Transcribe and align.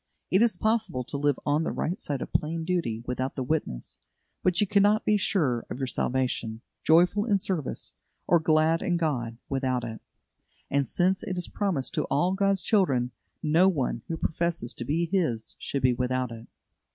It 0.31 0.41
is 0.41 0.57
possible 0.57 1.03
to 1.03 1.15
live 1.17 1.37
on 1.45 1.63
the 1.63 1.71
right 1.71 1.99
side 1.99 2.23
of 2.23 2.33
plain 2.33 2.65
duty 2.65 3.03
without 3.05 3.35
the 3.35 3.43
witness, 3.43 3.99
but 4.41 4.59
you 4.59 4.65
cannot 4.65 5.05
be 5.05 5.15
sure 5.15 5.63
of 5.69 5.77
your 5.77 5.85
salvation, 5.85 6.61
joyful 6.83 7.25
in 7.25 7.37
service, 7.37 7.93
or 8.25 8.39
glad 8.39 8.81
in 8.81 8.97
God, 8.97 9.37
without 9.47 9.83
it; 9.83 10.01
and 10.71 10.87
since 10.87 11.21
it 11.21 11.37
is 11.37 11.47
promised 11.47 11.93
to 11.93 12.05
all 12.05 12.33
God's 12.33 12.63
children, 12.63 13.11
no 13.43 13.69
one 13.69 14.01
who 14.07 14.17
professes 14.17 14.73
to 14.73 14.85
be 14.85 15.05
His 15.05 15.55
should 15.59 15.83
be 15.83 15.93
without 15.93 16.31
it. 16.31 16.47